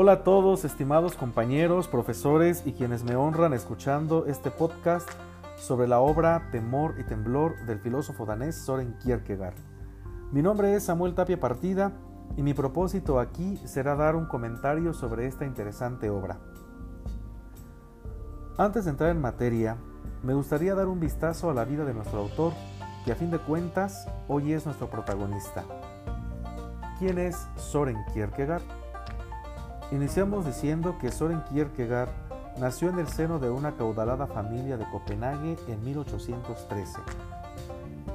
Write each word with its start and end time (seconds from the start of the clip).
Hola 0.00 0.12
a 0.12 0.22
todos, 0.22 0.64
estimados 0.64 1.16
compañeros, 1.16 1.88
profesores 1.88 2.62
y 2.64 2.72
quienes 2.72 3.02
me 3.02 3.16
honran 3.16 3.52
escuchando 3.52 4.26
este 4.26 4.52
podcast 4.52 5.10
sobre 5.56 5.88
la 5.88 5.98
obra 5.98 6.50
Temor 6.52 6.94
y 7.00 7.02
Temblor 7.02 7.66
del 7.66 7.80
filósofo 7.80 8.24
danés 8.24 8.54
Soren 8.54 8.96
Kierkegaard. 9.02 9.56
Mi 10.30 10.40
nombre 10.40 10.72
es 10.76 10.84
Samuel 10.84 11.16
Tapia 11.16 11.40
Partida 11.40 11.90
y 12.36 12.44
mi 12.44 12.54
propósito 12.54 13.18
aquí 13.18 13.56
será 13.64 13.96
dar 13.96 14.14
un 14.14 14.26
comentario 14.26 14.94
sobre 14.94 15.26
esta 15.26 15.44
interesante 15.44 16.10
obra. 16.10 16.38
Antes 18.56 18.84
de 18.84 18.92
entrar 18.92 19.10
en 19.10 19.20
materia, 19.20 19.78
me 20.22 20.34
gustaría 20.34 20.76
dar 20.76 20.86
un 20.86 21.00
vistazo 21.00 21.50
a 21.50 21.54
la 21.54 21.64
vida 21.64 21.84
de 21.84 21.94
nuestro 21.94 22.20
autor, 22.20 22.52
que 23.04 23.10
a 23.10 23.16
fin 23.16 23.32
de 23.32 23.40
cuentas 23.40 24.06
hoy 24.28 24.52
es 24.52 24.64
nuestro 24.64 24.88
protagonista. 24.88 25.64
¿Quién 27.00 27.18
es 27.18 27.48
Soren 27.56 27.96
Kierkegaard? 28.14 28.62
Iniciamos 29.90 30.44
diciendo 30.44 30.96
que 31.00 31.10
Soren 31.10 31.42
Kierkegaard 31.44 32.10
nació 32.60 32.90
en 32.90 32.98
el 32.98 33.08
seno 33.08 33.38
de 33.38 33.48
una 33.48 33.72
caudalada 33.72 34.26
familia 34.26 34.76
de 34.76 34.86
Copenhague 34.90 35.56
en 35.66 35.82
1813. 35.82 36.98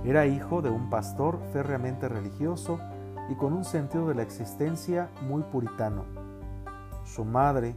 Era 0.05 0.27
hijo 0.27 0.61
de 0.61 0.69
un 0.69 0.91
pastor 0.91 1.39
férreamente 1.51 2.07
religioso 2.07 2.79
y 3.27 3.33
con 3.33 3.53
un 3.53 3.65
sentido 3.65 4.07
de 4.07 4.13
la 4.13 4.21
existencia 4.21 5.09
muy 5.27 5.41
puritano. 5.41 6.03
Su 7.05 7.25
madre, 7.25 7.75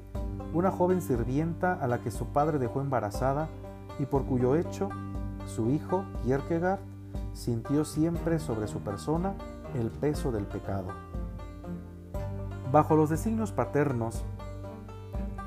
una 0.53 0.71
joven 0.71 1.01
sirvienta 1.01 1.73
a 1.73 1.87
la 1.87 2.01
que 2.01 2.11
su 2.11 2.27
padre 2.27 2.59
dejó 2.59 2.83
embarazada 2.83 3.49
y 3.99 4.05
por 4.05 4.27
cuyo 4.27 4.57
hecho 4.57 4.91
su 5.47 5.71
hijo, 5.71 6.05
Kierkegaard, 6.23 6.81
sintió 7.33 7.87
siempre 7.87 8.41
sobre 8.41 8.69
su 8.69 8.81
persona 8.81 9.35
el 9.75 9.91
peso 9.91 10.33
del 10.33 10.45
pecado. 10.45 10.89
Bajo 12.73 12.97
los 12.97 13.11
designios 13.11 13.53
paternos, 13.53 14.25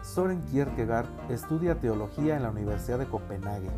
Soren 0.02 0.42
Kierkegaard 0.45 1.09
estudia 1.30 1.80
teología 1.80 2.38
en 2.38 2.44
la 2.44 2.50
Universidad 2.50 2.98
de 2.98 3.08
Copenhague, 3.08 3.70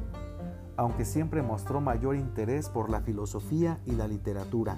aunque 0.77 1.05
siempre 1.05 1.41
mostró 1.41 1.81
mayor 1.81 2.15
interés 2.15 2.69
por 2.69 2.91
la 2.91 3.01
filosofía 3.01 3.79
y 3.87 3.93
la 3.93 4.07
literatura. 4.07 4.77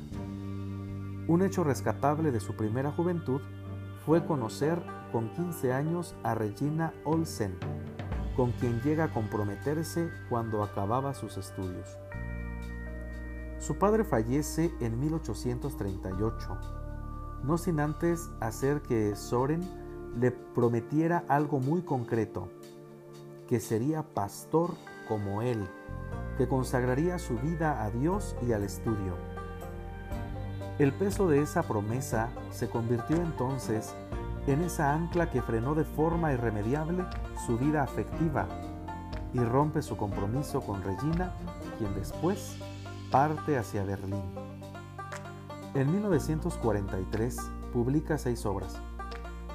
Un 1.28 1.42
hecho 1.42 1.66
rescatable 1.66 2.32
de 2.32 2.40
su 2.40 2.56
primera 2.56 2.92
juventud 2.92 3.42
fue 4.06 4.26
conocer 4.26 4.82
con 5.12 5.30
15 5.34 5.74
años 5.74 6.16
a 6.24 6.34
Regina 6.34 6.94
Olsen, 7.04 7.58
con 8.38 8.54
quien 8.54 8.80
llega 8.82 9.06
a 9.06 9.14
comprometerse 9.14 10.10
cuando 10.30 10.64
acababa 10.64 11.14
sus 11.14 11.36
estudios. 11.36 11.98
Su 13.60 13.78
padre 13.78 14.06
fallece 14.06 14.72
en 14.80 15.00
1838 15.02 16.83
no 17.44 17.58
sin 17.58 17.80
antes 17.80 18.30
hacer 18.40 18.82
que 18.82 19.16
Soren 19.16 19.62
le 20.20 20.32
prometiera 20.32 21.24
algo 21.28 21.60
muy 21.60 21.82
concreto, 21.82 22.50
que 23.48 23.60
sería 23.60 24.04
pastor 24.04 24.72
como 25.08 25.42
él, 25.42 25.68
que 26.38 26.48
consagraría 26.48 27.20
su 27.20 27.38
vida 27.38 27.84
a 27.84 27.90
Dios 27.90 28.36
y 28.48 28.54
al 28.54 28.64
estudio. 28.64 29.16
El 30.80 30.92
peso 30.92 31.28
de 31.28 31.42
esa 31.42 31.64
promesa 31.64 32.30
se 32.52 32.70
convirtió 32.70 33.18
entonces 33.18 33.94
en 34.48 34.62
esa 34.62 34.94
ancla 34.94 35.30
que 35.30 35.42
frenó 35.42 35.76
de 35.76 35.84
forma 35.84 36.34
irremediable 36.34 37.06
su 37.46 37.58
vida 37.58 37.84
afectiva 37.84 38.48
y 39.34 39.40
rompe 39.40 39.82
su 39.82 39.98
compromiso 39.98 40.62
con 40.62 40.82
Regina, 40.84 41.34
quien 41.78 41.94
después 41.96 42.58
parte 43.12 43.58
hacia 43.58 43.84
Berlín. 43.84 44.43
En 45.76 45.92
1943 45.92 47.36
publica 47.74 48.20
seis 48.20 48.46
obras. 48.46 48.80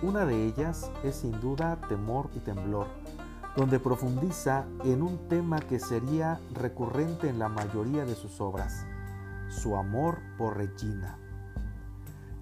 Una 0.02 0.26
de 0.26 0.46
ellas 0.46 0.90
es 1.04 1.14
sin 1.14 1.40
duda 1.40 1.80
Temor 1.88 2.28
y 2.34 2.40
Temblor, 2.40 2.88
donde 3.56 3.78
profundiza 3.78 4.64
en 4.82 5.02
un 5.02 5.28
tema 5.28 5.60
que 5.60 5.78
sería 5.78 6.40
recurrente 6.54 7.28
en 7.28 7.38
la 7.38 7.48
mayoría 7.48 8.04
de 8.04 8.16
sus 8.16 8.40
obras, 8.40 8.84
su 9.48 9.76
amor 9.76 10.18
por 10.36 10.56
Regina. 10.56 11.18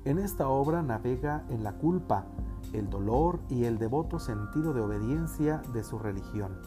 En 0.06 0.20
esta 0.20 0.48
obra 0.48 0.80
navega 0.80 1.44
en 1.50 1.62
la 1.62 1.72
culpa, 1.72 2.24
el 2.72 2.88
dolor 2.88 3.40
y 3.50 3.64
el 3.64 3.78
devoto 3.78 4.18
sentido 4.18 4.72
de 4.72 4.80
obediencia 4.80 5.60
de 5.74 5.84
su 5.84 5.98
religión. 5.98 6.62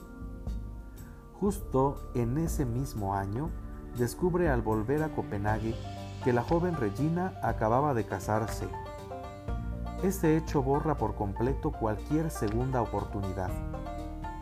Justo 1.40 2.12
en 2.14 2.38
ese 2.38 2.68
mismo 2.68 3.16
año, 3.16 3.50
descubre 3.98 4.50
al 4.50 4.62
volver 4.62 5.02
a 5.02 5.16
Copenhague 5.16 5.74
que 6.24 6.34
la 6.34 6.44
joven 6.44 6.76
Regina 6.76 7.34
acababa 7.42 7.94
de 7.94 8.06
casarse. 8.06 8.68
Este 10.04 10.38
hecho 10.38 10.62
borra 10.62 10.96
por 10.96 11.16
completo 11.16 11.72
cualquier 11.72 12.30
segunda 12.30 12.82
oportunidad. 12.82 13.50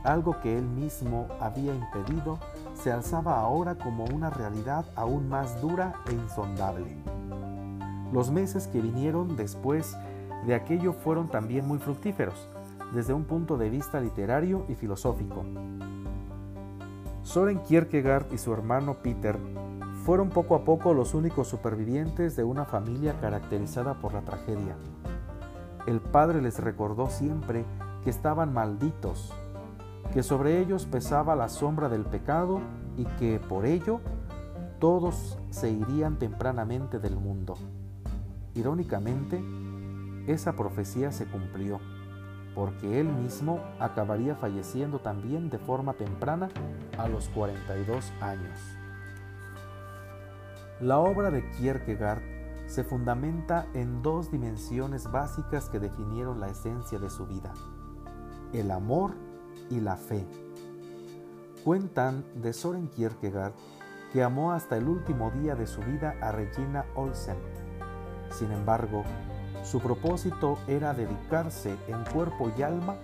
Algo 0.04 0.40
que 0.42 0.58
él 0.58 0.66
mismo 0.66 1.28
había 1.40 1.74
impedido 1.76 2.40
se 2.76 2.92
alzaba 2.92 3.40
ahora 3.40 3.76
como 3.76 4.06
una 4.06 4.30
realidad 4.30 4.86
aún 4.96 5.30
más 5.30 5.62
dura 5.62 5.94
e 6.08 6.14
insondable. 6.14 6.98
Los 8.14 8.32
meses 8.32 8.68
que 8.68 8.82
vinieron 8.82 9.36
después 9.36 9.98
de 10.46 10.56
aquello 10.56 10.94
fueron 10.94 11.28
también 11.28 11.68
muy 11.68 11.80
fructíferos, 11.80 12.48
desde 12.94 13.14
un 13.14 13.26
punto 13.26 13.58
de 13.58 13.70
vista 13.70 14.00
literario 14.00 14.66
y 14.70 14.76
filosófico. 14.76 15.44
Soren 17.24 17.60
Kierkegaard 17.60 18.32
y 18.32 18.38
su 18.38 18.54
hermano 18.54 18.94
Peter 19.04 19.38
fueron 20.08 20.30
poco 20.30 20.56
a 20.56 20.64
poco 20.64 20.94
los 20.94 21.14
únicos 21.14 21.50
supervivientes 21.50 22.38
de 22.38 22.46
una 22.46 22.64
familia 22.64 23.20
caracterizada 23.20 23.96
por 23.96 24.14
la 24.14 24.22
tragedia. 24.22 24.78
El 25.86 26.00
padre 26.00 26.42
les 26.42 26.60
recordó 26.60 27.10
siempre 27.10 27.66
que 28.06 28.10
estaban 28.10 28.54
malditos, 28.54 29.34
que 30.14 30.24
sobre 30.24 30.62
ellos 30.62 30.86
pesaba 30.86 31.36
la 31.36 31.50
sombra 31.50 31.90
del 31.90 32.06
pecado 32.06 32.62
y 32.96 33.04
que 33.20 33.42
por 33.50 33.66
ello 33.66 34.00
todos 34.80 35.38
se 35.50 35.72
irían 35.72 36.18
tempranamente 36.18 37.00
del 37.00 37.18
mundo. 37.18 37.56
Irónicamente, 38.56 39.44
esa 40.26 40.54
profecía 40.54 41.12
se 41.12 41.26
cumplió, 41.26 41.82
porque 42.56 43.02
él 43.02 43.10
mismo 43.10 43.60
acabaría 43.78 44.38
falleciendo 44.38 45.00
también 45.00 45.50
de 45.50 45.58
forma 45.58 45.92
temprana 45.92 46.48
a 46.98 47.10
los 47.10 47.28
42 47.28 48.14
años. 48.22 48.77
La 50.80 51.00
obra 51.00 51.32
de 51.32 51.50
Kierkegaard 51.50 52.22
se 52.68 52.84
fundamenta 52.84 53.66
en 53.74 54.04
dos 54.04 54.32
dimensiones 54.32 55.12
básicas 55.12 55.70
que 55.70 55.80
definieron 55.80 56.40
la 56.40 56.50
esencia 56.50 57.00
de 57.00 57.10
su 57.10 57.26
vida, 57.26 57.52
el 58.54 58.70
amor 58.70 59.16
y 59.72 59.80
la 59.80 59.96
fe. 59.96 60.24
Cuentan 61.64 62.24
de 62.36 62.54
Soren 62.54 62.90
Kierkegaard 62.90 63.54
que 64.14 64.22
amó 64.22 64.52
hasta 64.52 64.78
el 64.78 64.88
último 64.88 65.32
día 65.32 65.56
de 65.56 65.66
su 65.66 65.82
vida 65.82 66.14
a 66.22 66.32
Regina 66.32 66.86
Olsen. 66.94 67.38
Sin 68.30 68.52
embargo, 68.52 69.04
su 69.64 69.80
propósito 69.80 70.60
era 70.68 70.94
dedicarse 70.94 71.76
en 71.88 72.04
cuerpo 72.14 72.52
y 72.56 72.62
alma 72.62 72.98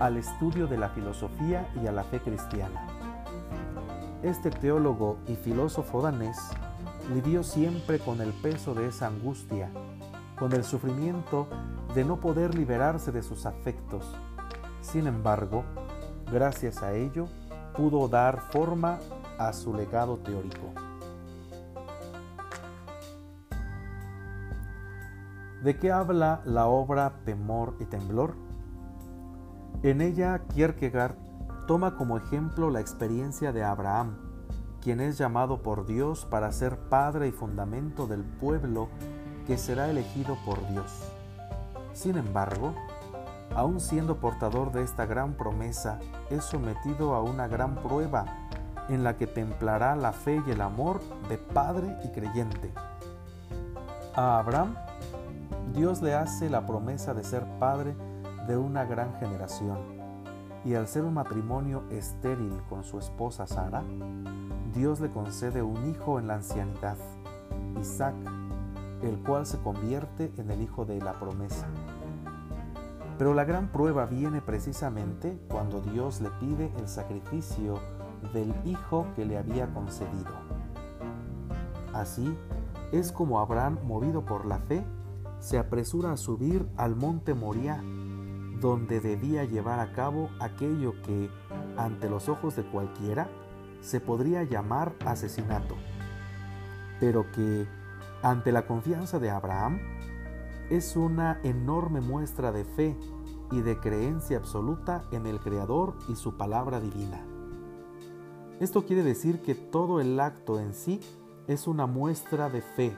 al 0.00 0.16
estudio 0.16 0.66
de 0.66 0.76
la 0.76 0.88
filosofía 0.88 1.72
y 1.80 1.86
a 1.86 1.92
la 1.92 2.02
fe 2.02 2.20
cristiana. 2.20 2.88
Este 4.24 4.50
teólogo 4.50 5.18
y 5.28 5.36
filósofo 5.36 6.02
danés 6.02 6.36
lidió 7.10 7.42
siempre 7.42 7.98
con 7.98 8.20
el 8.20 8.32
peso 8.32 8.74
de 8.74 8.86
esa 8.86 9.08
angustia, 9.08 9.70
con 10.38 10.52
el 10.52 10.64
sufrimiento 10.64 11.48
de 11.94 12.04
no 12.04 12.20
poder 12.20 12.54
liberarse 12.54 13.12
de 13.12 13.22
sus 13.22 13.46
afectos. 13.46 14.04
Sin 14.80 15.06
embargo, 15.06 15.64
gracias 16.30 16.82
a 16.82 16.92
ello, 16.92 17.28
pudo 17.76 18.08
dar 18.08 18.40
forma 18.50 18.98
a 19.38 19.52
su 19.52 19.74
legado 19.74 20.18
teórico. 20.18 20.72
¿De 25.62 25.78
qué 25.78 25.92
habla 25.92 26.42
la 26.44 26.66
obra 26.66 27.20
Temor 27.24 27.76
y 27.78 27.84
Temblor? 27.84 28.34
En 29.84 30.00
ella 30.00 30.42
Kierkegaard 30.48 31.14
toma 31.66 31.96
como 31.96 32.16
ejemplo 32.16 32.68
la 32.70 32.80
experiencia 32.80 33.52
de 33.52 33.62
Abraham, 33.62 34.16
quien 34.82 35.00
es 35.00 35.16
llamado 35.16 35.62
por 35.62 35.86
Dios 35.86 36.26
para 36.26 36.50
ser 36.50 36.76
padre 36.76 37.28
y 37.28 37.32
fundamento 37.32 38.06
del 38.06 38.24
pueblo 38.24 38.88
que 39.46 39.56
será 39.56 39.88
elegido 39.88 40.36
por 40.44 40.66
Dios. 40.68 40.90
Sin 41.92 42.16
embargo, 42.16 42.74
aun 43.54 43.80
siendo 43.80 44.16
portador 44.16 44.72
de 44.72 44.82
esta 44.82 45.06
gran 45.06 45.34
promesa, 45.34 46.00
es 46.30 46.44
sometido 46.44 47.14
a 47.14 47.22
una 47.22 47.46
gran 47.46 47.76
prueba 47.76 48.24
en 48.88 49.04
la 49.04 49.16
que 49.16 49.26
templará 49.26 49.94
la 49.94 50.12
fe 50.12 50.42
y 50.46 50.50
el 50.50 50.60
amor 50.60 51.00
de 51.28 51.38
padre 51.38 51.96
y 52.04 52.08
creyente. 52.08 52.72
A 54.14 54.38
Abraham, 54.38 54.74
Dios 55.74 56.02
le 56.02 56.14
hace 56.14 56.50
la 56.50 56.66
promesa 56.66 57.14
de 57.14 57.22
ser 57.22 57.44
padre 57.58 57.94
de 58.48 58.56
una 58.56 58.84
gran 58.84 59.14
generación, 59.20 59.78
y 60.64 60.74
al 60.74 60.88
ser 60.88 61.04
un 61.04 61.14
matrimonio 61.14 61.84
estéril 61.90 62.60
con 62.68 62.84
su 62.84 62.98
esposa 62.98 63.46
Sara, 63.46 63.84
Dios 64.74 65.00
le 65.00 65.10
concede 65.10 65.62
un 65.62 65.90
hijo 65.90 66.18
en 66.18 66.28
la 66.28 66.36
ancianidad, 66.36 66.96
Isaac, 67.78 68.14
el 69.02 69.18
cual 69.18 69.44
se 69.44 69.58
convierte 69.58 70.32
en 70.38 70.50
el 70.50 70.62
hijo 70.62 70.86
de 70.86 70.98
la 70.98 71.12
promesa. 71.12 71.66
Pero 73.18 73.34
la 73.34 73.44
gran 73.44 73.68
prueba 73.68 74.06
viene 74.06 74.40
precisamente 74.40 75.38
cuando 75.48 75.80
Dios 75.80 76.22
le 76.22 76.30
pide 76.40 76.72
el 76.78 76.88
sacrificio 76.88 77.74
del 78.32 78.54
Hijo 78.64 79.06
que 79.14 79.26
le 79.26 79.36
había 79.36 79.72
concedido. 79.74 80.32
Así 81.92 82.36
es 82.92 83.12
como 83.12 83.40
Abraham, 83.40 83.78
movido 83.84 84.24
por 84.24 84.46
la 84.46 84.58
fe, 84.58 84.82
se 85.38 85.58
apresura 85.58 86.12
a 86.12 86.16
subir 86.16 86.66
al 86.76 86.96
monte 86.96 87.34
Moriah, 87.34 87.82
donde 88.60 89.00
debía 89.00 89.44
llevar 89.44 89.80
a 89.80 89.92
cabo 89.92 90.30
aquello 90.40 90.94
que, 91.02 91.28
ante 91.76 92.08
los 92.08 92.28
ojos 92.28 92.56
de 92.56 92.64
cualquiera, 92.64 93.28
se 93.82 94.00
podría 94.00 94.44
llamar 94.44 94.94
asesinato, 95.04 95.76
pero 97.00 97.30
que, 97.32 97.66
ante 98.22 98.52
la 98.52 98.66
confianza 98.66 99.18
de 99.18 99.30
Abraham, 99.30 99.80
es 100.70 100.96
una 100.96 101.40
enorme 101.42 102.00
muestra 102.00 102.52
de 102.52 102.64
fe 102.64 102.96
y 103.50 103.60
de 103.60 103.78
creencia 103.78 104.38
absoluta 104.38 105.04
en 105.10 105.26
el 105.26 105.40
Creador 105.40 105.94
y 106.08 106.16
su 106.16 106.36
palabra 106.36 106.80
divina. 106.80 107.26
Esto 108.60 108.86
quiere 108.86 109.02
decir 109.02 109.42
que 109.42 109.54
todo 109.54 110.00
el 110.00 110.18
acto 110.20 110.60
en 110.60 110.72
sí 110.72 111.00
es 111.48 111.66
una 111.66 111.86
muestra 111.86 112.48
de 112.48 112.62
fe, 112.62 112.96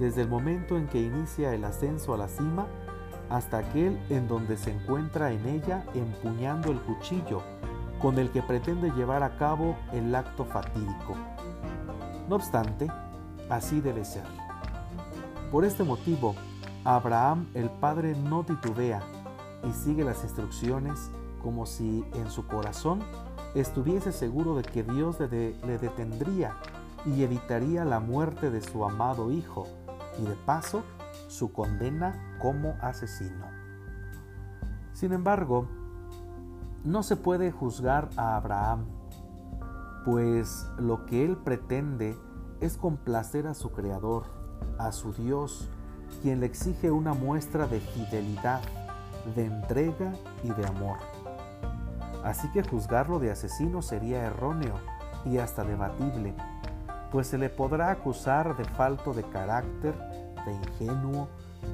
desde 0.00 0.22
el 0.22 0.28
momento 0.28 0.76
en 0.76 0.88
que 0.88 1.00
inicia 1.00 1.54
el 1.54 1.64
ascenso 1.64 2.12
a 2.12 2.18
la 2.18 2.28
cima 2.28 2.66
hasta 3.30 3.58
aquel 3.58 3.98
en 4.10 4.28
donde 4.28 4.56
se 4.56 4.72
encuentra 4.72 5.32
en 5.32 5.46
ella 5.46 5.86
empuñando 5.94 6.72
el 6.72 6.80
cuchillo 6.80 7.42
con 8.04 8.18
el 8.18 8.30
que 8.30 8.42
pretende 8.42 8.90
llevar 8.90 9.22
a 9.22 9.38
cabo 9.38 9.78
el 9.90 10.14
acto 10.14 10.44
fatídico. 10.44 11.16
No 12.28 12.36
obstante, 12.36 12.86
así 13.48 13.80
debe 13.80 14.04
ser. 14.04 14.26
Por 15.50 15.64
este 15.64 15.84
motivo, 15.84 16.34
Abraham 16.84 17.48
el 17.54 17.70
Padre 17.70 18.14
no 18.14 18.44
titubea 18.44 19.00
y 19.66 19.72
sigue 19.72 20.04
las 20.04 20.22
instrucciones 20.22 21.10
como 21.42 21.64
si 21.64 22.04
en 22.12 22.30
su 22.30 22.46
corazón 22.46 23.00
estuviese 23.54 24.12
seguro 24.12 24.54
de 24.54 24.64
que 24.64 24.82
Dios 24.82 25.18
le, 25.18 25.56
le 25.64 25.78
detendría 25.78 26.58
y 27.06 27.22
evitaría 27.22 27.86
la 27.86 28.00
muerte 28.00 28.50
de 28.50 28.60
su 28.60 28.84
amado 28.84 29.30
Hijo 29.30 29.66
y 30.18 30.26
de 30.26 30.34
paso 30.44 30.82
su 31.28 31.54
condena 31.54 32.36
como 32.38 32.76
asesino. 32.82 33.46
Sin 34.92 35.14
embargo, 35.14 35.83
no 36.84 37.02
se 37.02 37.16
puede 37.16 37.50
juzgar 37.50 38.10
a 38.16 38.36
Abraham, 38.36 38.84
pues 40.04 40.68
lo 40.78 41.06
que 41.06 41.24
él 41.24 41.38
pretende 41.38 42.16
es 42.60 42.76
complacer 42.76 43.46
a 43.46 43.54
su 43.54 43.72
Creador, 43.72 44.24
a 44.78 44.92
su 44.92 45.14
Dios, 45.14 45.70
quien 46.22 46.40
le 46.40 46.46
exige 46.46 46.90
una 46.90 47.14
muestra 47.14 47.66
de 47.66 47.80
fidelidad, 47.80 48.60
de 49.34 49.46
entrega 49.46 50.12
y 50.42 50.50
de 50.50 50.66
amor. 50.66 50.98
Así 52.22 52.50
que 52.52 52.62
juzgarlo 52.62 53.18
de 53.18 53.30
asesino 53.30 53.80
sería 53.80 54.22
erróneo 54.22 54.74
y 55.24 55.38
hasta 55.38 55.64
debatible, 55.64 56.34
pues 57.10 57.28
se 57.28 57.38
le 57.38 57.48
podrá 57.48 57.90
acusar 57.90 58.56
de 58.58 58.64
falto 58.64 59.14
de 59.14 59.22
carácter, 59.22 59.94
de 60.44 60.52
ingenuo, 60.52 61.28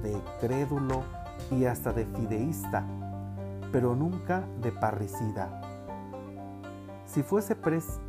de 0.04 0.16
crédulo 0.40 1.02
y 1.50 1.64
hasta 1.64 1.92
de 1.92 2.06
fideísta, 2.06 2.84
pero 3.72 3.94
nunca 3.94 4.46
de 4.60 4.72
parricida. 4.72 5.60
Si 7.06 7.22
fuese, 7.22 7.56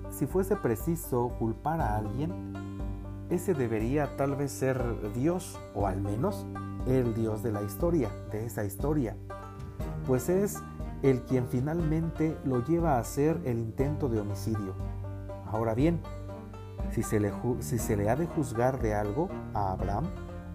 si 0.10 0.28
fuese 0.28 0.56
preciso 0.56 1.30
culpar 1.40 1.82
a 1.82 1.98
alguien, 1.98 2.32
ese 3.30 3.54
debería 3.54 4.16
tal 4.18 4.36
vez 4.36 4.52
ser 4.52 4.84
Dios, 5.14 5.60
o 5.74 5.88
al 5.88 6.02
menos 6.02 6.46
el 6.86 7.14
Dios 7.14 7.44
de 7.44 7.52
la 7.52 7.62
historia, 7.64 8.10
de 8.32 8.46
esa 8.46 8.64
historia, 8.64 9.16
pues 10.06 10.30
es 10.30 10.62
el 11.02 11.22
quien 11.22 11.48
finalmente 11.48 12.38
lo 12.44 12.64
lleva 12.64 12.96
a 12.96 13.00
hacer 13.00 13.40
el 13.46 13.58
intento 13.58 14.10
de 14.10 14.20
homicidio. 14.20 14.76
Ahora 15.48 15.74
bien, 15.74 16.00
si 16.92 17.04
se 17.04 17.20
le, 17.20 17.32
si 17.60 17.78
se 17.80 17.96
le 17.96 18.10
ha 18.10 18.16
de 18.16 18.28
juzgar 18.28 18.82
de 18.82 18.94
algo 18.94 19.30
a 19.54 19.72
Abraham, 19.72 20.06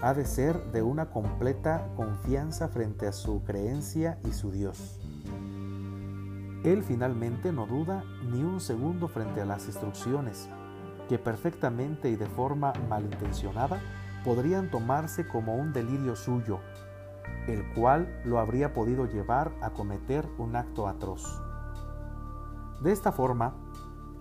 ha 0.02 0.12
de 0.12 0.24
ser 0.26 0.62
de 0.72 0.82
una 0.82 1.10
completa 1.10 1.88
confianza 1.96 2.68
frente 2.68 3.06
a 3.06 3.12
su 3.12 3.42
creencia 3.44 4.18
y 4.24 4.32
su 4.32 4.50
Dios. 4.50 5.00
Él 6.64 6.82
finalmente 6.82 7.52
no 7.52 7.66
duda 7.66 8.04
ni 8.30 8.42
un 8.42 8.60
segundo 8.60 9.08
frente 9.08 9.40
a 9.40 9.46
las 9.46 9.66
instrucciones, 9.66 10.48
que 11.08 11.18
perfectamente 11.18 12.10
y 12.10 12.16
de 12.16 12.26
forma 12.26 12.72
malintencionada 12.88 13.80
podrían 14.24 14.70
tomarse 14.70 15.26
como 15.26 15.54
un 15.54 15.72
delirio 15.72 16.16
suyo, 16.16 16.58
el 17.46 17.64
cual 17.74 18.20
lo 18.24 18.38
habría 18.38 18.74
podido 18.74 19.06
llevar 19.06 19.52
a 19.62 19.70
cometer 19.70 20.26
un 20.38 20.56
acto 20.56 20.88
atroz. 20.88 21.40
De 22.82 22.92
esta 22.92 23.12
forma, 23.12 23.54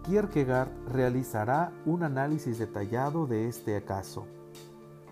Kierkegaard 0.04 0.69
realizará 0.88 1.71
un 1.86 2.04
análisis 2.04 2.60
detallado 2.60 3.25
de 3.25 3.50
este 3.50 3.83
caso 3.83 4.28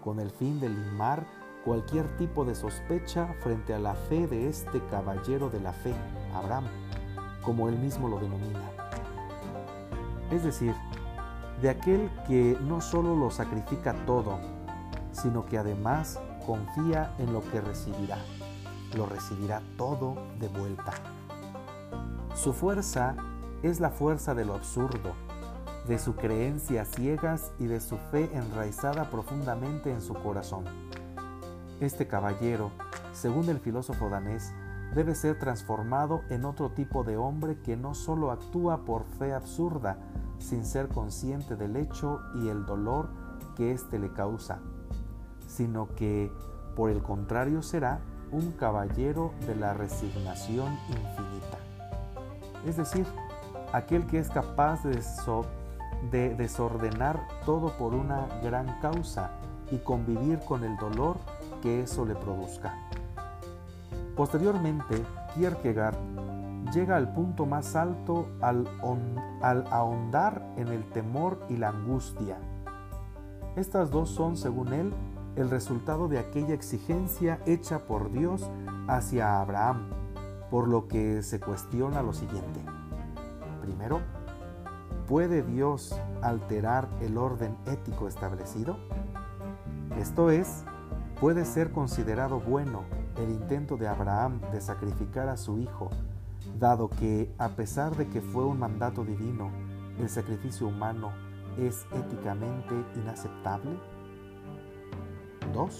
con 0.03 0.19
el 0.19 0.29
fin 0.31 0.59
de 0.59 0.69
limar 0.69 1.25
cualquier 1.63 2.05
tipo 2.17 2.43
de 2.43 2.55
sospecha 2.55 3.33
frente 3.39 3.73
a 3.73 3.79
la 3.79 3.95
fe 3.95 4.27
de 4.27 4.49
este 4.49 4.81
caballero 4.87 5.49
de 5.49 5.61
la 5.61 5.71
fe, 5.71 5.93
Abraham, 6.33 6.65
como 7.41 7.69
él 7.69 7.77
mismo 7.79 8.09
lo 8.09 8.19
denomina. 8.19 8.59
Es 10.29 10.43
decir, 10.43 10.75
de 11.61 11.69
aquel 11.69 12.11
que 12.27 12.57
no 12.61 12.81
solo 12.81 13.15
lo 13.15 13.31
sacrifica 13.31 13.93
todo, 14.05 14.39
sino 15.11 15.45
que 15.45 15.57
además 15.57 16.19
confía 16.45 17.13
en 17.19 17.31
lo 17.31 17.41
que 17.49 17.61
recibirá. 17.61 18.17
Lo 18.97 19.05
recibirá 19.05 19.61
todo 19.77 20.15
de 20.39 20.49
vuelta. 20.49 20.91
Su 22.35 22.51
fuerza 22.51 23.15
es 23.61 23.79
la 23.79 23.89
fuerza 23.89 24.35
de 24.35 24.43
lo 24.43 24.55
absurdo, 24.55 25.13
de 25.87 25.99
su 25.99 26.15
creencia 26.15 26.85
ciegas 26.85 27.51
y 27.59 27.65
de 27.65 27.79
su 27.79 27.97
fe 27.97 28.29
enraizada 28.33 29.09
profundamente 29.09 29.91
en 29.91 30.01
su 30.01 30.13
corazón. 30.13 30.63
Este 31.79 32.07
caballero, 32.07 32.71
según 33.11 33.49
el 33.49 33.59
filósofo 33.59 34.09
danés, 34.09 34.53
debe 34.95 35.15
ser 35.15 35.39
transformado 35.39 36.21
en 36.29 36.45
otro 36.45 36.71
tipo 36.71 37.03
de 37.03 37.17
hombre 37.17 37.59
que 37.61 37.75
no 37.75 37.95
solo 37.95 38.31
actúa 38.31 38.85
por 38.85 39.05
fe 39.05 39.33
absurda, 39.33 39.97
sin 40.37 40.65
ser 40.65 40.87
consciente 40.87 41.55
del 41.55 41.75
hecho 41.75 42.21
y 42.35 42.49
el 42.49 42.65
dolor 42.65 43.09
que 43.55 43.71
éste 43.71 43.99
le 43.99 44.11
causa, 44.11 44.59
sino 45.47 45.87
que, 45.95 46.31
por 46.75 46.89
el 46.89 47.01
contrario, 47.01 47.61
será 47.61 48.01
un 48.31 48.51
caballero 48.51 49.33
de 49.45 49.55
la 49.55 49.73
resignación 49.73 50.73
infinita. 50.89 51.57
Es 52.65 52.77
decir, 52.77 53.05
aquel 53.73 54.05
que 54.05 54.19
es 54.19 54.29
capaz 54.29 54.83
de, 54.83 55.01
de 56.11 56.35
desordenar 56.35 57.27
todo 57.45 57.77
por 57.77 57.93
una 57.93 58.27
gran 58.41 58.79
causa 58.79 59.31
y 59.71 59.77
convivir 59.77 60.39
con 60.39 60.63
el 60.63 60.75
dolor 60.77 61.17
que 61.61 61.81
eso 61.81 62.05
le 62.05 62.15
produzca. 62.15 62.75
Posteriormente, 64.15 65.03
Kierkegaard 65.33 65.97
llega 66.73 66.97
al 66.97 67.13
punto 67.13 67.45
más 67.45 67.75
alto 67.75 68.27
al, 68.41 68.67
al, 69.41 69.65
ahondar 69.71 70.43
en 70.57 70.67
el 70.67 70.83
temor 70.89 71.39
y 71.49 71.57
la 71.57 71.69
angustia. 71.69 72.37
Estas 73.55 73.91
dos 73.91 74.09
son, 74.09 74.37
según 74.37 74.73
él, 74.73 74.93
el 75.35 75.49
resultado 75.49 76.07
de 76.07 76.19
aquella 76.19 76.53
exigencia 76.53 77.39
hecha 77.45 77.79
por 77.79 78.11
Dios 78.11 78.49
hacia 78.87 79.41
Abraham, 79.41 79.89
por 80.51 80.67
lo 80.67 80.87
que 80.87 81.23
se 81.23 81.39
cuestiona 81.39 82.03
lo 82.03 82.13
siguiente. 82.13 82.61
Primero, 83.61 84.01
¿Puede 85.07 85.43
Dios 85.43 85.93
alterar 86.21 86.87
el 87.01 87.17
orden 87.17 87.57
ético 87.65 88.07
establecido? 88.07 88.77
Esto 89.99 90.31
es, 90.31 90.63
puede 91.19 91.43
ser 91.43 91.71
considerado 91.73 92.39
bueno 92.39 92.83
el 93.17 93.29
intento 93.29 93.75
de 93.75 93.89
Abraham 93.89 94.39
de 94.53 94.61
sacrificar 94.61 95.27
a 95.27 95.35
su 95.35 95.59
hijo, 95.59 95.89
dado 96.57 96.89
que, 96.89 97.29
a 97.37 97.49
pesar 97.49 97.97
de 97.97 98.07
que 98.07 98.21
fue 98.21 98.45
un 98.45 98.59
mandato 98.59 99.03
divino, 99.03 99.51
el 99.99 100.07
sacrificio 100.07 100.67
humano 100.67 101.11
es 101.57 101.85
éticamente 101.91 102.73
inaceptable? 102.95 103.77
2. 105.53 105.77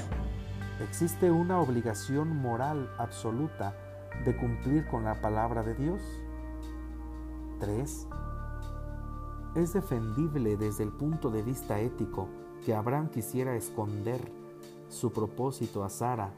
¿Existe 0.82 1.32
una 1.32 1.62
obligación 1.62 2.36
moral 2.36 2.90
absoluta 2.98 3.74
de 4.26 4.36
cumplir 4.36 4.86
con 4.88 5.06
la 5.06 5.22
palabra 5.22 5.64
de 5.64 5.76
Dios? 5.76 6.02
3 7.62 8.08
es 9.56 9.74
defendible 9.74 10.58
desde 10.58 10.84
el 10.84 10.92
punto 10.92 11.30
de 11.30 11.44
vista 11.44 11.80
ético 11.80 12.28
que 12.66 12.74
Abraham 12.74 13.10
quisiera 13.10 13.56
esconder 13.56 14.32
su 14.90 15.12
propósito 15.12 15.84
a 15.84 15.90
Sara, 15.90 16.32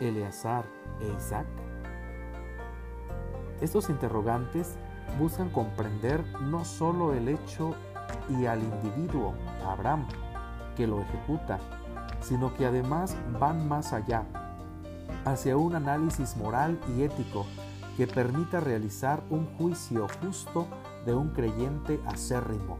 Eleazar 0.00 0.64
e 1.00 1.16
Isaac. 1.16 1.46
Estos 3.60 3.90
interrogantes 3.90 4.76
buscan 5.18 5.50
comprender 5.50 6.24
no 6.40 6.64
solo 6.64 7.12
el 7.12 7.28
hecho 7.28 7.74
y 8.28 8.46
al 8.46 8.62
individuo, 8.62 9.34
Abraham, 9.64 10.06
que 10.76 10.86
lo 10.86 11.00
ejecuta, 11.00 11.58
sino 12.20 12.54
que 12.54 12.66
además 12.66 13.16
van 13.38 13.68
más 13.68 13.92
allá. 13.92 14.24
hacia 15.26 15.56
un 15.56 15.74
análisis 15.74 16.34
moral 16.36 16.80
y 16.96 17.02
ético 17.02 17.44
que 17.96 18.06
permita 18.06 18.58
realizar 18.58 19.22
un 19.28 19.44
juicio 19.58 20.06
justo 20.22 20.66
de 21.04 21.14
un 21.14 21.30
creyente 21.30 22.00
acérrimo, 22.06 22.78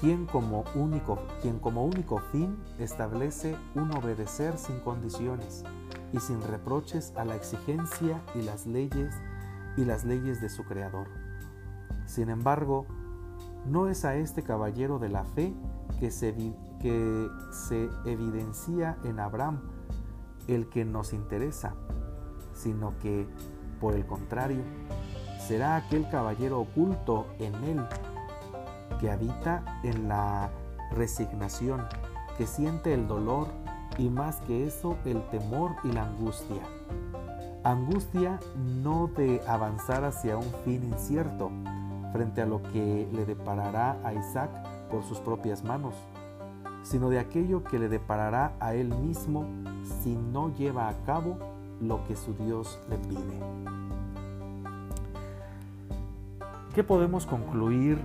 quien 0.00 0.26
como 0.26 0.64
único, 0.74 1.18
quien 1.40 1.58
como 1.58 1.84
único 1.84 2.18
fin 2.18 2.56
establece 2.78 3.56
un 3.74 3.96
obedecer 3.96 4.58
sin 4.58 4.80
condiciones 4.80 5.64
y 6.12 6.20
sin 6.20 6.42
reproches 6.42 7.12
a 7.16 7.24
la 7.24 7.36
exigencia 7.36 8.20
y 8.34 8.42
las 8.42 8.66
leyes 8.66 9.14
y 9.76 9.84
las 9.84 10.04
leyes 10.04 10.40
de 10.40 10.48
su 10.48 10.64
creador. 10.64 11.08
Sin 12.06 12.28
embargo, 12.28 12.86
no 13.66 13.88
es 13.88 14.04
a 14.04 14.16
este 14.16 14.42
caballero 14.42 14.98
de 14.98 15.08
la 15.08 15.24
fe 15.24 15.54
que 16.00 16.10
se, 16.10 16.34
que 16.80 17.28
se 17.52 17.88
evidencia 18.04 18.98
en 19.04 19.20
Abraham 19.20 19.60
el 20.48 20.68
que 20.68 20.84
nos 20.84 21.12
interesa, 21.12 21.74
sino 22.52 22.98
que, 22.98 23.28
por 23.80 23.94
el 23.94 24.04
contrario, 24.04 24.62
será 25.46 25.76
aquel 25.76 26.08
caballero 26.08 26.60
oculto 26.60 27.26
en 27.38 27.54
él 27.64 27.80
que 29.00 29.10
habita 29.10 29.80
en 29.82 30.08
la 30.08 30.50
resignación, 30.92 31.86
que 32.38 32.46
siente 32.46 32.94
el 32.94 33.08
dolor 33.08 33.48
y 33.98 34.08
más 34.08 34.36
que 34.42 34.66
eso 34.66 34.96
el 35.04 35.22
temor 35.30 35.72
y 35.84 35.92
la 35.92 36.04
angustia. 36.04 36.62
Angustia 37.64 38.40
no 38.82 39.08
de 39.08 39.40
avanzar 39.46 40.04
hacia 40.04 40.36
un 40.36 40.52
fin 40.64 40.82
incierto 40.84 41.50
frente 42.12 42.42
a 42.42 42.46
lo 42.46 42.62
que 42.62 43.08
le 43.12 43.24
deparará 43.24 43.98
a 44.04 44.12
Isaac 44.12 44.50
por 44.90 45.04
sus 45.04 45.18
propias 45.18 45.64
manos, 45.64 45.94
sino 46.82 47.08
de 47.08 47.18
aquello 47.18 47.64
que 47.64 47.78
le 47.78 47.88
deparará 47.88 48.52
a 48.60 48.74
él 48.74 48.88
mismo 48.88 49.46
si 50.02 50.14
no 50.14 50.54
lleva 50.54 50.88
a 50.88 50.94
cabo 51.04 51.38
lo 51.80 52.04
que 52.06 52.16
su 52.16 52.34
Dios 52.34 52.78
le 52.88 52.98
pide. 52.98 53.91
¿Qué 56.74 56.82
podemos 56.82 57.26
concluir 57.26 57.98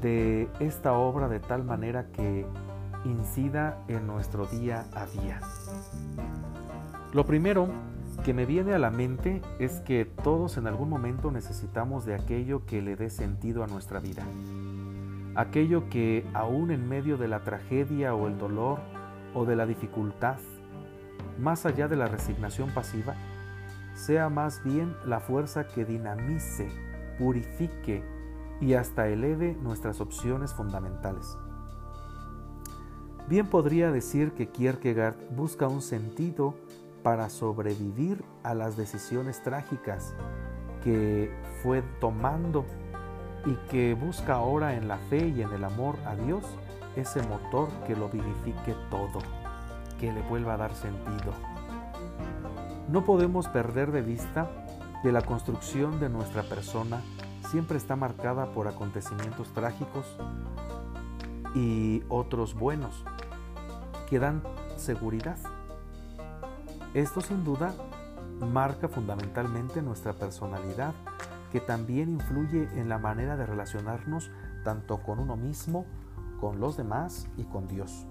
de 0.00 0.48
esta 0.58 0.94
obra 0.94 1.28
de 1.28 1.38
tal 1.38 1.64
manera 1.64 2.06
que 2.12 2.46
incida 3.04 3.84
en 3.88 4.06
nuestro 4.06 4.46
día 4.46 4.86
a 4.94 5.04
día? 5.04 5.40
Lo 7.12 7.26
primero 7.26 7.68
que 8.24 8.32
me 8.32 8.46
viene 8.46 8.72
a 8.72 8.78
la 8.78 8.90
mente 8.90 9.42
es 9.58 9.80
que 9.80 10.06
todos 10.06 10.56
en 10.56 10.66
algún 10.66 10.88
momento 10.88 11.30
necesitamos 11.30 12.06
de 12.06 12.14
aquello 12.14 12.64
que 12.64 12.80
le 12.80 12.96
dé 12.96 13.10
sentido 13.10 13.64
a 13.64 13.66
nuestra 13.66 14.00
vida. 14.00 14.22
Aquello 15.34 15.90
que 15.90 16.26
aún 16.32 16.70
en 16.70 16.88
medio 16.88 17.18
de 17.18 17.28
la 17.28 17.40
tragedia 17.40 18.14
o 18.14 18.28
el 18.28 18.38
dolor 18.38 18.78
o 19.34 19.44
de 19.44 19.56
la 19.56 19.66
dificultad, 19.66 20.38
más 21.38 21.66
allá 21.66 21.86
de 21.86 21.96
la 21.96 22.06
resignación 22.06 22.70
pasiva, 22.70 23.14
sea 23.92 24.30
más 24.30 24.64
bien 24.64 24.96
la 25.04 25.20
fuerza 25.20 25.66
que 25.66 25.84
dinamice, 25.84 26.70
purifique 27.20 28.02
y 28.62 28.72
hasta 28.74 29.06
eleve 29.08 29.56
nuestras 29.62 30.00
opciones 30.00 30.54
fundamentales. 30.54 31.36
Bien 33.28 33.46
podría 33.46 33.92
decir 33.92 34.32
que 34.32 34.48
Kierkegaard 34.48 35.14
busca 35.36 35.68
un 35.68 35.82
sentido 35.82 36.54
para 37.02 37.28
sobrevivir 37.28 38.24
a 38.42 38.54
las 38.54 38.76
decisiones 38.76 39.42
trágicas 39.42 40.14
que 40.82 41.30
fue 41.62 41.82
tomando 42.00 42.64
y 43.44 43.54
que 43.70 43.94
busca 43.94 44.34
ahora 44.34 44.74
en 44.74 44.88
la 44.88 44.96
fe 44.96 45.28
y 45.28 45.42
en 45.42 45.52
el 45.52 45.64
amor 45.64 45.96
a 46.06 46.16
Dios 46.16 46.44
ese 46.96 47.22
motor 47.22 47.68
que 47.86 47.94
lo 47.94 48.08
vivifique 48.08 48.74
todo, 48.90 49.20
que 49.98 50.10
le 50.10 50.22
vuelva 50.22 50.54
a 50.54 50.56
dar 50.56 50.74
sentido. 50.74 51.34
No 52.88 53.04
podemos 53.04 53.46
perder 53.48 53.92
de 53.92 54.02
vista 54.02 54.50
que 55.02 55.12
la 55.12 55.22
construcción 55.22 56.00
de 56.00 56.08
nuestra 56.08 56.42
persona 56.42 57.02
siempre 57.50 57.78
está 57.78 57.96
marcada 57.96 58.52
por 58.52 58.68
acontecimientos 58.68 59.48
trágicos 59.52 60.06
y 61.54 62.02
otros 62.08 62.54
buenos 62.54 63.04
que 64.08 64.18
dan 64.18 64.42
seguridad 64.76 65.38
esto 66.94 67.20
sin 67.20 67.44
duda 67.44 67.72
marca 68.40 68.88
fundamentalmente 68.88 69.80
nuestra 69.80 70.12
personalidad, 70.12 70.92
que 71.52 71.60
también 71.60 72.08
influye 72.10 72.68
en 72.80 72.88
la 72.88 72.98
manera 72.98 73.36
de 73.36 73.46
relacionarnos 73.46 74.28
tanto 74.64 75.00
con 75.00 75.20
uno 75.20 75.36
mismo, 75.36 75.86
con 76.40 76.58
los 76.58 76.76
demás 76.76 77.28
y 77.36 77.44
con 77.44 77.68
Dios. 77.68 78.06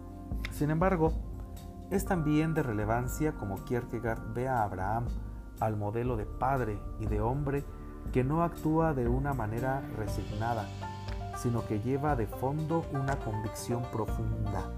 Sin 0.51 0.69
embargo, 0.69 1.11
es 1.91 2.05
también 2.05 2.53
de 2.53 2.63
relevancia 2.63 3.33
como 3.33 3.65
Kierkegaard 3.65 4.33
ve 4.33 4.47
a 4.47 4.63
Abraham, 4.63 5.07
al 5.59 5.77
modelo 5.77 6.17
de 6.17 6.25
padre 6.25 6.79
y 6.99 7.05
de 7.05 7.21
hombre 7.21 7.63
que 8.11 8.23
no 8.23 8.43
actúa 8.43 8.93
de 8.93 9.07
una 9.07 9.33
manera 9.33 9.81
resignada, 9.97 10.65
sino 11.37 11.65
que 11.65 11.79
lleva 11.79 12.15
de 12.15 12.27
fondo 12.27 12.85
una 12.91 13.17
convicción 13.19 13.83
profunda, 13.91 14.71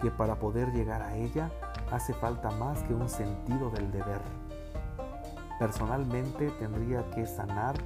que 0.00 0.10
para 0.10 0.36
poder 0.36 0.72
llegar 0.72 1.02
a 1.02 1.16
ella 1.16 1.50
hace 1.90 2.12
falta 2.14 2.50
más 2.50 2.82
que 2.82 2.94
un 2.94 3.08
sentido 3.08 3.70
del 3.70 3.90
deber. 3.90 4.20
Personalmente 5.58 6.50
tendría 6.58 7.08
que 7.10 7.26
sanar 7.26 7.76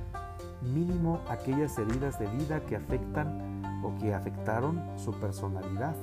mínimo 0.60 1.20
aquellas 1.28 1.78
heridas 1.78 2.18
de 2.18 2.26
vida 2.26 2.60
que 2.60 2.76
afectan 2.76 3.62
o 3.84 3.96
que 3.98 4.12
afectaron 4.12 4.82
su 4.96 5.12
personalidad 5.12 5.94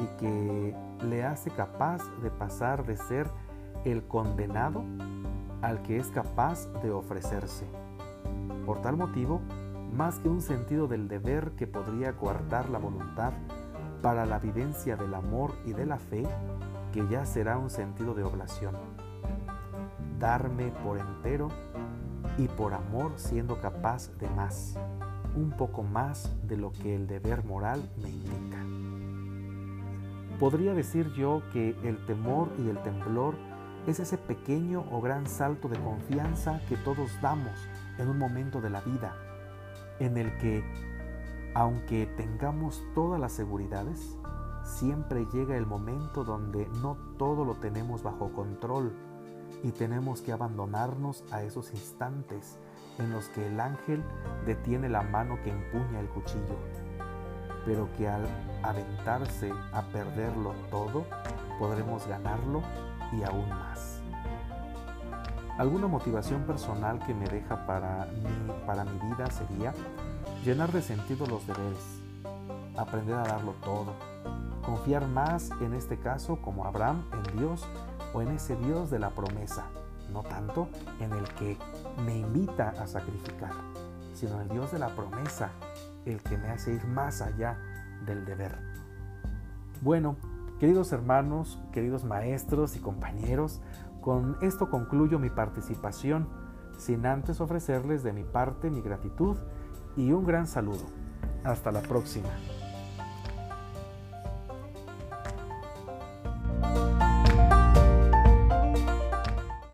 y 0.00 0.06
que 0.18 0.76
le 1.04 1.24
hace 1.24 1.50
capaz 1.50 2.02
de 2.22 2.30
pasar 2.30 2.84
de 2.84 2.96
ser 2.96 3.30
el 3.84 4.06
condenado 4.06 4.84
al 5.62 5.82
que 5.82 5.98
es 5.98 6.08
capaz 6.08 6.66
de 6.82 6.90
ofrecerse. 6.90 7.66
Por 8.64 8.82
tal 8.82 8.96
motivo, 8.96 9.40
más 9.92 10.18
que 10.18 10.28
un 10.28 10.40
sentido 10.40 10.86
del 10.88 11.08
deber 11.08 11.52
que 11.52 11.66
podría 11.66 12.16
coartar 12.16 12.68
la 12.68 12.78
voluntad 12.78 13.32
para 14.02 14.26
la 14.26 14.38
vivencia 14.38 14.96
del 14.96 15.14
amor 15.14 15.54
y 15.64 15.72
de 15.72 15.86
la 15.86 15.98
fe, 15.98 16.24
que 16.92 17.06
ya 17.08 17.24
será 17.24 17.58
un 17.58 17.70
sentido 17.70 18.14
de 18.14 18.24
oblación. 18.24 18.74
Darme 20.18 20.72
por 20.84 20.98
entero 20.98 21.48
y 22.38 22.48
por 22.48 22.74
amor 22.74 23.12
siendo 23.16 23.60
capaz 23.60 24.10
de 24.18 24.28
más, 24.30 24.76
un 25.34 25.50
poco 25.50 25.82
más 25.82 26.34
de 26.46 26.56
lo 26.56 26.72
que 26.72 26.94
el 26.94 27.06
deber 27.06 27.44
moral 27.44 27.82
me 28.02 28.10
indica. 28.10 28.58
Podría 30.38 30.74
decir 30.74 31.10
yo 31.14 31.42
que 31.52 31.70
el 31.82 32.04
temor 32.04 32.50
y 32.58 32.68
el 32.68 32.78
temblor 32.82 33.34
es 33.86 34.00
ese 34.00 34.18
pequeño 34.18 34.84
o 34.90 35.00
gran 35.00 35.26
salto 35.26 35.68
de 35.68 35.78
confianza 35.78 36.60
que 36.68 36.76
todos 36.76 37.10
damos 37.20 37.54
en 37.98 38.08
un 38.08 38.18
momento 38.18 38.60
de 38.60 38.70
la 38.70 38.80
vida, 38.80 39.14
en 40.00 40.16
el 40.16 40.36
que, 40.38 40.64
aunque 41.54 42.06
tengamos 42.16 42.82
todas 42.94 43.20
las 43.20 43.32
seguridades, 43.32 44.18
siempre 44.64 45.26
llega 45.32 45.56
el 45.56 45.66
momento 45.66 46.24
donde 46.24 46.66
no 46.82 46.96
todo 47.16 47.44
lo 47.44 47.54
tenemos 47.54 48.02
bajo 48.02 48.32
control 48.32 48.92
y 49.62 49.70
tenemos 49.70 50.20
que 50.20 50.32
abandonarnos 50.32 51.24
a 51.30 51.42
esos 51.42 51.70
instantes 51.70 52.58
en 52.98 53.10
los 53.12 53.28
que 53.28 53.46
el 53.46 53.60
ángel 53.60 54.02
detiene 54.44 54.88
la 54.88 55.02
mano 55.02 55.38
que 55.44 55.50
empuña 55.50 56.00
el 56.00 56.08
cuchillo, 56.08 56.56
pero 57.64 57.88
que 57.96 58.08
al 58.08 58.26
aventarse 58.62 59.52
a 59.72 59.82
perderlo 59.82 60.54
todo, 60.70 61.04
podremos 61.58 62.06
ganarlo 62.06 62.62
y 63.18 63.24
aún 63.24 63.48
más. 63.48 64.00
Alguna 65.58 65.86
motivación 65.86 66.42
personal 66.42 66.98
que 67.06 67.14
me 67.14 67.26
deja 67.26 67.66
para 67.66 68.06
mí, 68.06 68.52
para 68.66 68.84
mi 68.84 68.98
vida 69.08 69.30
sería 69.30 69.72
llenar 70.44 70.70
de 70.70 70.82
sentido 70.82 71.26
los 71.26 71.46
deberes, 71.46 72.00
aprender 72.76 73.14
a 73.14 73.24
darlo 73.24 73.52
todo, 73.64 73.94
Confiar 74.66 75.06
más 75.06 75.52
en 75.60 75.74
este 75.74 75.96
caso 75.96 76.42
como 76.42 76.64
Abraham 76.64 77.04
en 77.12 77.38
Dios 77.38 77.64
o 78.12 78.20
en 78.20 78.32
ese 78.32 78.56
Dios 78.56 78.90
de 78.90 78.98
la 78.98 79.10
promesa, 79.10 79.66
no 80.12 80.24
tanto 80.24 80.68
en 80.98 81.12
el 81.12 81.22
que 81.34 81.56
me 82.04 82.18
invita 82.18 82.70
a 82.70 82.88
sacrificar, 82.88 83.52
sino 84.12 84.34
en 84.34 84.40
el 84.40 84.48
Dios 84.48 84.72
de 84.72 84.80
la 84.80 84.88
promesa, 84.88 85.50
el 86.04 86.20
que 86.20 86.36
me 86.36 86.48
hace 86.48 86.72
ir 86.72 86.84
más 86.84 87.22
allá 87.22 87.56
del 88.04 88.24
deber. 88.24 88.58
Bueno, 89.82 90.16
queridos 90.58 90.92
hermanos, 90.92 91.58
queridos 91.72 92.04
maestros 92.04 92.76
y 92.76 92.80
compañeros, 92.80 93.60
con 94.00 94.36
esto 94.40 94.70
concluyo 94.70 95.18
mi 95.18 95.30
participación, 95.30 96.28
sin 96.78 97.06
antes 97.06 97.40
ofrecerles 97.40 98.02
de 98.02 98.12
mi 98.12 98.24
parte 98.24 98.70
mi 98.70 98.80
gratitud 98.80 99.36
y 99.96 100.12
un 100.12 100.24
gran 100.24 100.46
saludo. 100.46 100.84
Hasta 101.44 101.72
la 101.72 101.80
próxima. 101.80 102.28